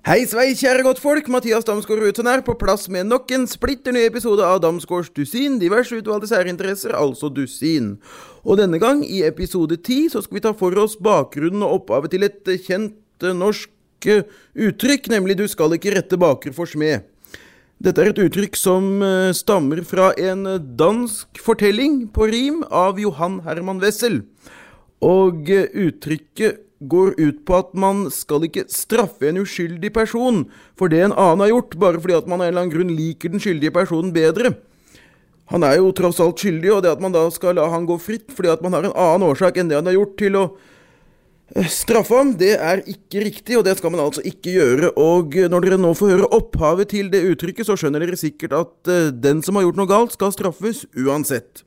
Hei 0.00 0.22
svei, 0.24 0.54
kjære 0.56 0.80
godtfolk. 0.80 1.26
Mathias 1.28 1.66
Damsgaard 1.68 2.00
Rudsen 2.00 2.28
her, 2.30 2.40
på 2.40 2.54
plass 2.56 2.86
med 2.88 3.04
nok 3.04 3.28
en 3.36 3.42
splitter 3.44 3.92
ny 3.92 4.06
episode 4.08 4.40
av 4.40 4.62
Damsgaards 4.64 5.10
dusin. 5.12 5.58
Diverse 5.60 5.92
utvalgte 5.92 6.30
særinteresser, 6.30 6.94
altså 6.96 7.28
dusin. 7.28 7.98
Og 8.40 8.56
denne 8.56 8.80
gang, 8.80 9.02
i 9.04 9.20
episode 9.28 9.76
ti, 9.84 10.06
så 10.08 10.22
skal 10.24 10.38
vi 10.38 10.42
ta 10.46 10.54
for 10.56 10.72
oss 10.80 10.94
bakgrunnen 10.96 11.66
og 11.66 11.82
opphavet 11.82 12.14
til 12.14 12.24
et 12.24 12.48
kjent 12.64 13.26
eh, 13.26 13.36
norsk 13.36 14.08
eh, 14.08 14.24
uttrykk, 14.56 15.10
nemlig 15.12 15.36
'du 15.36 15.44
skal 15.52 15.76
ikke 15.76 15.92
rette 15.92 16.16
baker 16.16 16.56
for 16.56 16.64
smed'. 16.64 17.04
Dette 17.76 18.00
er 18.00 18.14
et 18.14 18.24
uttrykk 18.24 18.56
som 18.56 19.04
eh, 19.04 19.36
stammer 19.36 19.84
fra 19.84 20.14
en 20.16 20.48
dansk 20.80 21.44
fortelling 21.44 22.06
på 22.08 22.32
rim 22.32 22.64
av 22.72 22.96
Johan 22.96 23.42
Herman 23.44 23.84
Wessel. 23.84 24.22
Og 25.04 25.44
uttrykket 25.44 26.69
går 26.80 27.14
ut 27.20 27.44
på 27.44 27.58
at 27.60 27.74
man 27.76 28.06
skal 28.14 28.46
ikke 28.46 28.64
straffe 28.72 29.28
en 29.28 29.42
uskyldig 29.42 29.92
person 29.92 30.46
for 30.78 30.88
det 30.88 31.02
en 31.04 31.12
annen 31.12 31.44
har 31.44 31.52
gjort, 31.52 31.76
bare 31.80 32.00
fordi 32.00 32.16
at 32.16 32.30
man 32.30 32.40
av 32.40 32.48
en 32.48 32.52
eller 32.54 32.64
annen 32.64 32.74
grunn 32.74 32.96
liker 32.96 33.32
den 33.32 33.42
skyldige 33.42 33.74
personen 33.74 34.14
bedre. 34.16 34.54
Han 35.50 35.66
er 35.66 35.80
jo 35.80 35.92
tross 35.96 36.20
alt 36.22 36.40
skyldig, 36.40 36.70
og 36.72 36.82
det 36.84 36.92
at 36.94 37.00
man 37.02 37.14
da 37.14 37.26
skal 37.34 37.56
la 37.58 37.66
han 37.72 37.88
gå 37.88 37.98
fritt 38.00 38.30
fordi 38.32 38.52
at 38.52 38.60
man 38.64 38.76
har 38.76 38.86
en 38.86 38.94
annen 38.96 39.28
årsak 39.28 39.58
enn 39.58 39.70
det 39.70 39.80
han 39.80 39.88
har 39.90 39.98
gjort 39.98 40.14
til 40.22 40.38
å 40.38 40.44
eh, 41.56 41.66
straffe 41.68 42.16
ham, 42.16 42.36
det 42.38 42.54
er 42.56 42.84
ikke 42.88 43.24
riktig, 43.26 43.58
og 43.58 43.66
det 43.66 43.76
skal 43.80 43.92
man 43.92 44.04
altså 44.06 44.24
ikke 44.24 44.54
gjøre. 44.54 44.92
Og 44.96 45.36
når 45.50 45.66
dere 45.66 45.80
nå 45.82 45.90
får 45.98 46.14
høre 46.14 46.30
opphavet 46.38 46.94
til 46.94 47.10
det 47.12 47.26
uttrykket, 47.34 47.66
så 47.66 47.76
skjønner 47.76 48.06
dere 48.06 48.20
sikkert 48.20 48.54
at 48.56 48.92
eh, 48.94 49.10
den 49.10 49.42
som 49.44 49.58
har 49.58 49.66
gjort 49.66 49.82
noe 49.82 49.90
galt, 49.90 50.14
skal 50.16 50.32
straffes 50.32 50.86
uansett. 50.94 51.66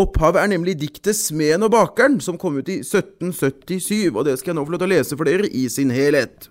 Opphavet 0.00 0.40
er 0.40 0.48
nemlig 0.48 0.78
diktet 0.80 1.16
'Smeden 1.16 1.66
og 1.66 1.72
bakeren', 1.72 2.20
som 2.20 2.38
kom 2.38 2.56
ut 2.56 2.68
i 2.68 2.80
1777, 2.80 4.16
og 4.16 4.24
det 4.24 4.38
skal 4.38 4.52
jeg 4.52 4.56
nå 4.56 4.64
få 4.64 4.72
lov 4.72 4.80
til 4.80 4.88
å 4.88 4.94
lese 4.94 5.16
for 5.16 5.28
dere 5.28 5.48
i 5.48 5.68
sin 5.68 5.90
helhet. 5.90 6.48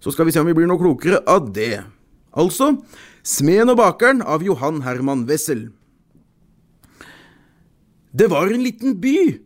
Så 0.00 0.12
skal 0.12 0.24
vi 0.24 0.32
se 0.32 0.40
om 0.40 0.46
vi 0.46 0.54
blir 0.56 0.66
noe 0.66 0.80
klokere 0.80 1.20
av 1.26 1.52
det. 1.52 1.84
Altså 2.32 2.80
'Smeden 3.22 3.70
og 3.70 3.78
bakeren' 3.78 4.24
av 4.24 4.42
Johan 4.42 4.82
Herman 4.82 5.26
Wessel. 5.28 5.68
Det 8.16 8.30
var 8.30 8.48
en 8.48 8.62
liten 8.62 8.96
by. 9.00 9.38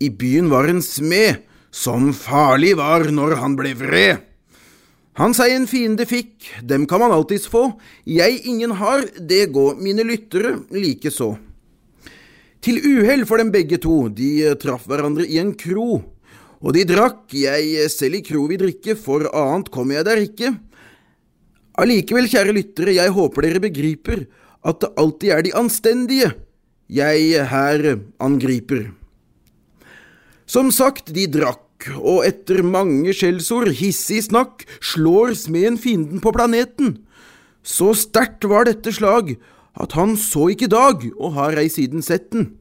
I 0.00 0.08
byen 0.08 0.48
var 0.48 0.64
en 0.64 0.80
smed, 0.80 1.44
som 1.70 2.12
farlig 2.12 2.76
var 2.76 3.04
når 3.12 3.36
han 3.36 3.54
ble 3.56 3.74
vred. 3.74 4.24
Han 5.20 5.34
seg 5.34 5.52
en 5.52 5.66
fiende 5.66 6.06
fikk, 6.06 6.48
dem 6.64 6.86
kan 6.86 7.02
man 7.02 7.12
alltids 7.12 7.46
få, 7.46 7.76
jeg 8.06 8.40
ingen 8.48 8.70
har, 8.70 9.04
det 9.20 9.52
går 9.52 9.76
mine 9.76 10.02
lyttere 10.02 10.64
likeså. 10.72 11.36
Til 12.60 12.76
uhell 12.84 13.24
for 13.28 13.40
dem 13.40 13.52
begge 13.54 13.78
to, 13.80 14.10
de 14.12 14.30
eh, 14.50 14.56
traff 14.60 14.84
hverandre 14.88 15.24
i 15.24 15.38
en 15.40 15.54
kro. 15.56 16.02
Og 16.60 16.74
de 16.76 16.84
drakk, 16.84 17.24
jeg 17.32 17.70
eh, 17.80 17.88
selv 17.88 18.18
i 18.18 18.24
kro 18.24 18.44
vil 18.50 18.60
drikke, 18.60 18.96
for 19.00 19.24
annet 19.32 19.70
kommer 19.72 19.96
jeg 19.96 20.08
der 20.10 20.20
ikke. 20.26 20.52
Allikevel, 21.80 22.28
kjære 22.28 22.52
lyttere, 22.52 22.98
jeg 22.98 23.16
håper 23.16 23.46
dere 23.46 23.64
begriper 23.64 24.26
at 24.66 24.82
det 24.82 24.92
alltid 25.00 25.32
er 25.32 25.44
de 25.46 25.56
anstendige 25.56 26.30
jeg 26.90 27.46
her 27.48 27.86
angriper. 28.20 28.90
Som 30.44 30.68
sagt, 30.74 31.14
de 31.14 31.24
drakk, 31.30 31.86
og 31.96 32.26
etter 32.26 32.60
mange 32.66 33.14
skjellsord, 33.16 33.70
hissig 33.78 34.26
snakk, 34.26 34.66
slår 34.84 35.32
smeden 35.38 35.78
fienden 35.80 36.20
på 36.20 36.34
planeten. 36.36 36.98
Så 37.64 37.94
sterkt 37.96 38.44
var 38.50 38.68
dette 38.68 38.92
slag 38.92 39.38
at 39.78 39.94
han 39.94 40.16
så 40.18 40.48
ikke 40.52 40.70
dag, 40.70 41.04
og 41.18 41.36
har 41.36 41.58
ei 41.60 41.68
siden 41.70 42.02
sett 42.02 42.30
den. 42.34 42.54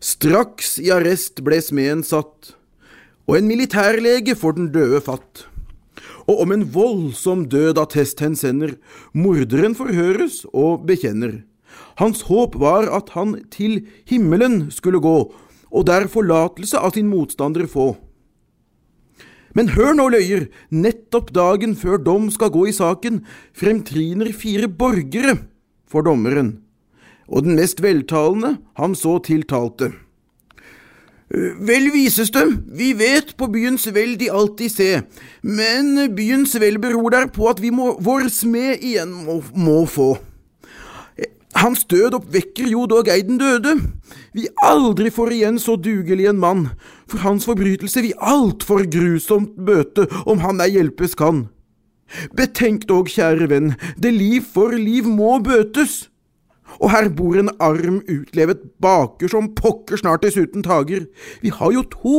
Straks 0.00 0.76
i 0.82 0.90
arrest 0.92 1.42
ble 1.44 1.58
smeden 1.64 2.04
satt, 2.06 2.54
og 3.26 3.38
en 3.38 3.48
militærlege 3.50 4.36
får 4.38 4.56
den 4.58 4.70
døde 4.74 5.00
fatt. 5.04 5.46
Og 6.26 6.42
om 6.42 6.52
en 6.52 6.64
voldsom 6.74 7.46
død 7.50 7.78
attest 7.78 8.20
hensender, 8.22 8.76
morderen 9.14 9.76
forhøres 9.78 10.44
og 10.52 10.86
bekjenner. 10.86 11.42
Hans 12.00 12.26
håp 12.28 12.56
var 12.60 12.88
at 12.92 13.12
han 13.14 13.36
til 13.52 13.84
himmelen 14.08 14.70
skulle 14.74 15.00
gå, 15.02 15.16
og 15.70 15.86
der 15.86 16.08
forlatelse 16.10 16.78
av 16.78 16.94
sin 16.96 17.08
motstander 17.10 17.66
få. 17.70 17.94
Men 19.56 19.72
hør 19.72 19.94
nå, 19.96 20.10
løyer, 20.12 20.48
nettopp 20.70 21.32
dagen 21.32 21.72
før 21.78 21.96
dom 22.02 22.28
skal 22.30 22.52
gå 22.52 22.66
i 22.68 22.74
saken, 22.76 23.22
fremtriner 23.56 24.28
fire 24.36 24.68
borgere 24.68 25.38
for 25.90 26.06
dommeren, 26.06 26.58
og 27.26 27.46
den 27.46 27.56
mest 27.58 27.82
veltalende 27.82 28.56
han 28.78 28.94
så 28.98 29.18
tiltalte. 29.24 29.92
Vel 31.26 31.88
vises 31.90 32.30
det, 32.30 32.44
vi 32.70 32.92
vet 32.94 33.32
på 33.38 33.48
byens 33.50 33.88
vel 33.90 34.14
de 34.18 34.28
alltid 34.30 34.70
se, 34.70 34.90
men 35.42 36.14
byens 36.14 36.54
vel 36.62 36.78
beror 36.78 37.10
der 37.10 37.26
på 37.34 37.48
at 37.50 37.58
vi 37.62 37.72
må, 37.74 37.96
vår 37.98 38.30
smed 38.30 38.78
igjen 38.78 39.10
må, 39.26 39.40
må 39.54 39.82
få. 39.90 40.14
Hans 41.56 41.86
død 41.88 42.14
oppvekker 42.18 42.68
jo 42.68 42.84
dog 42.86 43.08
ei 43.08 43.22
den 43.24 43.40
døde. 43.40 43.72
Vi 44.36 44.44
aldri 44.62 45.10
får 45.10 45.32
igjen 45.32 45.58
så 45.58 45.74
dugelig 45.80 46.28
en 46.28 46.38
mann, 46.38 46.62
for 47.08 47.24
hans 47.24 47.48
forbrytelse 47.48 48.04
vi 48.04 48.12
altfor 48.20 48.84
grusomt 48.92 49.56
bøte, 49.56 50.04
om 50.28 50.44
han 50.44 50.60
ei 50.60 50.74
hjelpes 50.76 51.16
kan. 51.18 51.46
Betenk 52.36 52.86
dog, 52.90 53.10
kjære 53.10 53.48
venn, 53.50 53.72
det 53.98 54.12
liv 54.14 54.44
for 54.54 54.74
liv 54.74 55.08
må 55.08 55.38
bøtes. 55.44 56.06
Og 56.80 56.90
her 56.92 57.08
bor 57.14 57.36
en 57.38 57.50
arm 57.62 58.00
utlevet 58.10 58.62
baker 58.82 59.30
som 59.32 59.52
pokker 59.56 60.00
snart 60.00 60.24
dessuten 60.26 60.64
tager. 60.66 61.06
Vi 61.42 61.52
har 61.54 61.72
jo 61.72 61.84
to, 61.92 62.16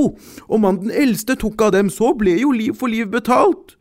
og 0.47 0.61
mann 0.63 0.81
den 0.83 0.93
eldste 0.93 1.37
tok 1.39 1.67
av 1.67 1.75
dem, 1.75 1.91
så 1.93 2.13
ble 2.17 2.37
jo 2.41 2.53
liv 2.55 2.77
for 2.77 2.91
liv 2.91 3.11
betalt. 3.13 3.75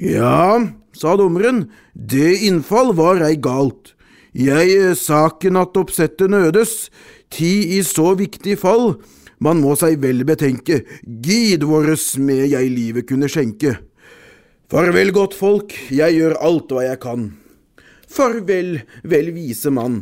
Ja, 0.00 0.58
sa 0.94 1.14
dommeren, 1.16 1.68
det 1.94 2.42
innfall 2.46 2.92
var 2.98 3.22
ei 3.22 3.36
galt. 3.38 3.94
Jeg 4.34 4.96
saken 4.98 5.60
at 5.60 5.76
oppsettet 5.78 6.32
nødes, 6.32 6.88
ti 7.30 7.78
i 7.78 7.82
så 7.86 8.16
viktig 8.18 8.58
fall, 8.58 8.96
man 9.38 9.60
må 9.62 9.76
seg 9.78 10.00
vel 10.02 10.24
betenke, 10.26 10.82
gid 11.04 11.62
våre 11.66 11.94
smed 11.98 12.48
jeg 12.50 12.70
livet 12.74 13.06
kunne 13.06 13.30
skjenke. 13.30 13.76
Farvel, 14.74 15.12
godt 15.14 15.36
folk, 15.38 15.70
jeg 15.94 16.16
gjør 16.16 16.32
alt 16.42 16.72
hva 16.74 16.80
jeg 16.82 16.98
kan. 16.98 17.28
Farvel, 18.10 18.80
vel 19.06 19.28
vise 19.30 19.70
mann. 19.70 20.00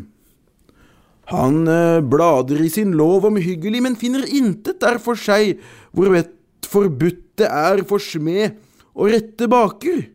Han 1.28 1.68
eh, 1.68 1.98
blader 2.00 2.62
i 2.64 2.70
sin 2.72 2.94
lov 2.96 3.26
omhyggelig, 3.28 3.82
men 3.84 3.98
finner 4.00 4.24
intet 4.24 4.80
der 4.80 4.96
for 5.04 5.20
seg, 5.20 5.58
hvor 5.92 6.08
vett 6.14 6.32
forbudt 6.72 7.20
det 7.42 7.50
er 7.52 7.84
for 7.84 8.00
smed 8.00 8.56
å 8.96 9.10
rette 9.12 9.50
baker. 9.52 10.06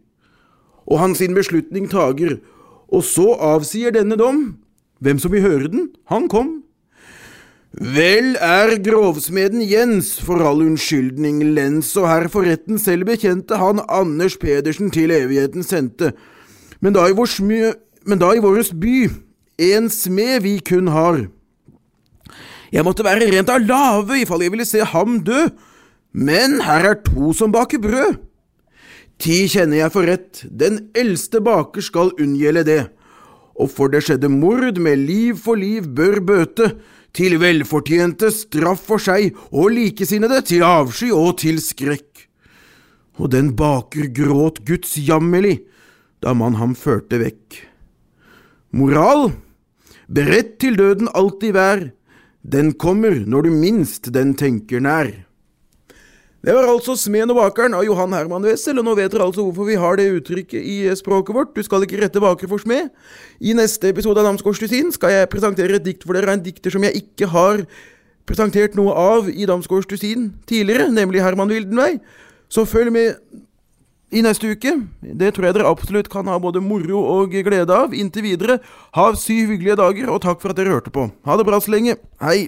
Og 0.89 1.03
han 1.03 1.13
sin 1.13 1.37
beslutning 1.37 1.85
tager, 1.93 2.39
og 2.89 3.05
så 3.05 3.35
avsier 3.37 3.93
denne 3.93 4.17
dom. 4.17 4.55
Hvem 5.05 5.21
som 5.21 5.37
vil 5.37 5.45
høre 5.45 5.69
den, 5.69 5.91
han 6.09 6.25
kom. 6.33 6.63
Vel 7.77 8.31
er 8.41 8.71
grovsmeden 8.81 9.61
Jens 9.61 10.15
for 10.25 10.41
all 10.41 10.63
unnskyldning 10.63 11.43
lens, 11.53 11.91
og 11.93 12.07
her 12.09 12.25
for 12.33 12.47
retten 12.49 12.79
selv 12.81 13.05
bekjente 13.05 13.59
han 13.61 13.83
Anders 13.85 14.33
Pedersen 14.41 14.89
til 14.89 15.13
evigheten 15.13 15.61
sendte. 15.61 16.15
Men 16.81 16.95
da 16.95 17.05
i 17.05 17.13
vår, 17.13 17.29
smø, 17.29 17.69
men 18.09 18.21
da 18.23 18.31
i 18.33 18.41
våres 18.41 18.71
by 18.73 19.11
en 19.61 19.91
smed 19.93 20.41
vi 20.41 20.55
kun 20.65 20.89
har. 20.89 21.27
Jeg 22.73 22.83
måtte 22.83 23.05
være 23.05 23.29
rent 23.29 23.53
av 23.53 23.61
lave 23.61 24.23
ifall 24.23 24.41
jeg 24.41 24.55
ville 24.57 24.65
se 24.65 24.81
ham 24.81 25.21
dø, 25.21 25.45
men 26.17 26.57
her 26.65 26.95
er 26.95 26.99
to 27.05 27.29
som 27.37 27.53
baker 27.53 27.81
brød. 27.83 28.17
Ti 29.21 29.43
kjenner 29.53 29.83
jeg 29.83 29.93
for 29.93 30.09
rett, 30.09 30.41
den 30.49 30.87
eldste 30.97 31.45
baker 31.45 31.85
skal 31.85 32.15
unngjelde 32.17 32.65
det, 32.65 32.83
og 33.53 33.69
for 33.69 33.93
det 33.93 34.01
skjedde 34.05 34.33
mord 34.33 34.81
med 34.81 35.05
liv 35.05 35.37
for 35.45 35.57
liv 35.61 35.85
bør 35.93 36.23
bøte, 36.25 36.73
til 37.17 37.39
velfortjente 37.41 38.29
straff 38.33 38.83
for 38.91 39.01
seg 39.01 39.33
og 39.49 39.71
likesinnede 39.73 40.43
til 40.45 40.65
avsky 40.65 41.09
og 41.15 41.39
til 41.41 41.57
skrekk. 41.63 42.27
Og 43.17 43.31
den 43.33 43.55
baker 43.57 44.11
gråt 44.13 44.61
Guds 44.67 44.93
jammerlig 45.01 45.57
da 46.21 46.35
man 46.37 46.57
ham 46.61 46.75
førte 46.77 47.17
vekk. 47.21 47.57
Moral 48.77 49.31
Beredt 50.07 50.53
til 50.63 50.77
døden 50.79 51.09
alltid 51.11 51.51
vær, 51.51 51.81
den 52.39 52.71
kommer 52.79 53.17
når 53.27 53.43
du 53.43 53.51
minst 53.51 54.07
den 54.15 54.37
tenker 54.39 54.79
nær. 54.79 55.09
Det 56.45 56.53
var 56.53 56.67
altså 56.69 56.93
Smeden 56.95 57.31
og 57.33 57.39
bakeren 57.39 57.73
av 57.73 57.83
Johan 57.83 58.13
Herman 58.13 58.45
Wessel, 58.45 58.77
og 58.77 58.85
nå 58.85 58.93
vet 58.99 59.09
dere 59.11 59.25
altså 59.25 59.41
hvorfor 59.47 59.65
vi 59.67 59.77
har 59.81 59.97
det 59.97 60.05
uttrykket 60.19 60.61
i 60.61 60.75
språket 60.95 61.35
vårt, 61.35 61.55
du 61.55 61.65
skal 61.65 61.83
ikke 61.83 61.97
rette 62.03 62.21
baker 62.21 62.51
for 62.51 62.61
smed. 62.61 62.91
I 63.41 63.55
neste 63.57 63.89
episode 63.89 64.21
av 64.21 64.29
Damsgårdsdusin 64.29 64.93
skal 64.95 65.15
jeg 65.15 65.31
presentere 65.33 65.79
et 65.79 65.87
dikt 65.87 66.05
for 66.05 66.13
dere 66.13 66.29
av 66.29 66.37
en 66.37 66.45
dikter 66.45 66.75
som 66.75 66.85
jeg 66.85 67.01
ikke 67.01 67.31
har 67.33 67.63
presentert 68.29 68.77
noe 68.77 68.93
av 68.93 69.31
i 69.33 69.47
Damsgårdsdusin 69.49 70.29
tidligere, 70.47 70.91
nemlig 70.93 71.25
Herman 71.25 71.51
Wildenvei. 71.51 71.97
Så 72.53 72.67
følg 72.69 72.93
med 72.93 73.17
i 74.13 74.21
neste 74.23 74.53
uke. 74.53 74.75
Det 75.01 75.33
tror 75.35 75.49
jeg 75.49 75.57
dere 75.57 75.73
absolutt 75.73 76.11
kan 76.11 76.29
ha 76.29 76.37
både 76.39 76.61
moro 76.63 77.01
og 77.17 77.33
glede 77.33 77.73
av. 77.73 77.97
Inntil 77.97 78.29
videre, 78.29 78.61
ha 78.95 79.09
syv 79.17 79.55
hyggelige 79.55 79.81
dager, 79.81 80.13
og 80.13 80.21
takk 80.23 80.39
for 80.43 80.53
at 80.53 80.61
dere 80.61 80.77
hørte 80.77 80.93
på. 80.93 81.09
Ha 81.27 81.39
det 81.39 81.49
bra 81.49 81.59
så 81.63 81.73
lenge. 81.73 81.97
Hei! 82.23 82.45